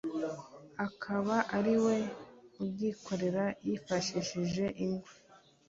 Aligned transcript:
akaba 0.85 1.35
ari 1.57 1.75
we 1.83 1.95
ubyikorera 2.61 3.43
yifashishije 3.67 4.65
ingwa 4.83 5.11